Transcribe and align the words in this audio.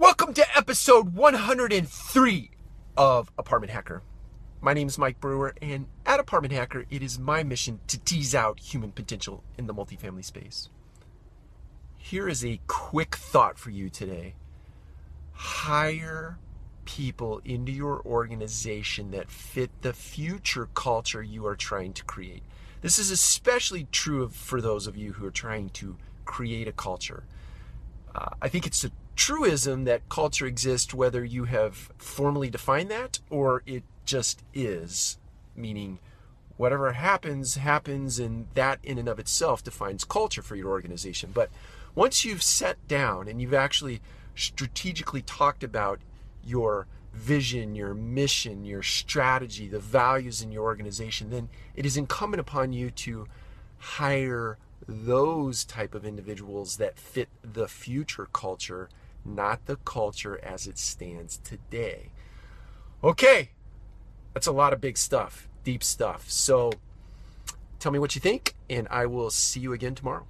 Welcome 0.00 0.32
to 0.32 0.56
episode 0.56 1.14
103 1.14 2.50
of 2.96 3.30
Apartment 3.36 3.70
Hacker. 3.70 4.02
My 4.62 4.72
name 4.72 4.88
is 4.88 4.96
Mike 4.96 5.20
Brewer, 5.20 5.54
and 5.60 5.88
at 6.06 6.18
Apartment 6.18 6.54
Hacker, 6.54 6.86
it 6.88 7.02
is 7.02 7.18
my 7.18 7.42
mission 7.42 7.80
to 7.88 7.98
tease 7.98 8.34
out 8.34 8.60
human 8.60 8.92
potential 8.92 9.44
in 9.58 9.66
the 9.66 9.74
multifamily 9.74 10.24
space. 10.24 10.70
Here 11.98 12.30
is 12.30 12.42
a 12.42 12.62
quick 12.66 13.14
thought 13.14 13.58
for 13.58 13.68
you 13.68 13.90
today 13.90 14.36
hire 15.32 16.38
people 16.86 17.42
into 17.44 17.70
your 17.70 18.00
organization 18.06 19.10
that 19.10 19.30
fit 19.30 19.70
the 19.82 19.92
future 19.92 20.70
culture 20.72 21.22
you 21.22 21.44
are 21.44 21.56
trying 21.56 21.92
to 21.92 22.04
create. 22.04 22.42
This 22.80 22.98
is 22.98 23.10
especially 23.10 23.86
true 23.92 24.30
for 24.30 24.62
those 24.62 24.86
of 24.86 24.96
you 24.96 25.12
who 25.12 25.26
are 25.26 25.30
trying 25.30 25.68
to 25.70 25.98
create 26.24 26.68
a 26.68 26.72
culture. 26.72 27.24
Uh, 28.14 28.30
I 28.40 28.48
think 28.48 28.66
it's 28.66 28.82
a 28.82 28.90
truism 29.20 29.84
that 29.84 30.08
culture 30.08 30.46
exists 30.46 30.94
whether 30.94 31.22
you 31.22 31.44
have 31.44 31.90
formally 31.98 32.48
defined 32.48 32.90
that 32.90 33.18
or 33.28 33.62
it 33.66 33.82
just 34.06 34.42
is, 34.54 35.18
meaning 35.54 35.98
whatever 36.56 36.92
happens, 36.92 37.56
happens, 37.56 38.18
and 38.18 38.46
that 38.54 38.78
in 38.82 38.96
and 38.96 39.10
of 39.10 39.18
itself 39.18 39.62
defines 39.62 40.04
culture 40.04 40.40
for 40.40 40.56
your 40.56 40.70
organization. 40.70 41.32
But 41.34 41.50
once 41.94 42.24
you've 42.24 42.42
set 42.42 42.88
down 42.88 43.28
and 43.28 43.42
you've 43.42 43.52
actually 43.52 44.00
strategically 44.34 45.20
talked 45.20 45.62
about 45.62 46.00
your 46.42 46.86
vision, 47.12 47.74
your 47.74 47.92
mission, 47.92 48.64
your 48.64 48.82
strategy, 48.82 49.68
the 49.68 49.78
values 49.78 50.40
in 50.40 50.50
your 50.50 50.64
organization, 50.64 51.28
then 51.28 51.50
it 51.76 51.84
is 51.84 51.98
incumbent 51.98 52.40
upon 52.40 52.72
you 52.72 52.90
to 52.92 53.26
hire 53.76 54.56
those 54.88 55.62
type 55.62 55.94
of 55.94 56.06
individuals 56.06 56.78
that 56.78 56.98
fit 56.98 57.28
the 57.42 57.68
future 57.68 58.26
culture 58.32 58.88
not 59.34 59.66
the 59.66 59.76
culture 59.76 60.38
as 60.42 60.66
it 60.66 60.78
stands 60.78 61.38
today. 61.38 62.10
Okay, 63.02 63.50
that's 64.34 64.46
a 64.46 64.52
lot 64.52 64.72
of 64.72 64.80
big 64.80 64.98
stuff, 64.98 65.48
deep 65.64 65.82
stuff. 65.82 66.30
So 66.30 66.72
tell 67.78 67.92
me 67.92 67.98
what 67.98 68.14
you 68.14 68.20
think, 68.20 68.54
and 68.68 68.86
I 68.90 69.06
will 69.06 69.30
see 69.30 69.60
you 69.60 69.72
again 69.72 69.94
tomorrow. 69.94 70.26